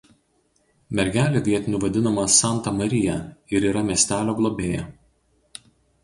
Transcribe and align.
Mergelė 0.99 1.41
vietinių 1.47 1.81
vadinama 1.83 2.23
"Santa 2.35 2.73
Marija" 2.77 3.17
ir 3.57 3.67
yra 3.73 3.83
miestelio 3.91 4.35
globėja. 4.41 4.87